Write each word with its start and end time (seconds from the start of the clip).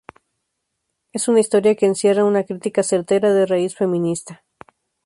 Es 1.13 1.27
una 1.27 1.41
historia 1.41 1.75
que 1.75 1.85
encierra 1.85 2.25
una 2.25 2.43
crítica 2.43 2.81
certera 2.81 3.35
de 3.35 3.45
raíz 3.45 3.75
feminista. 3.75 4.43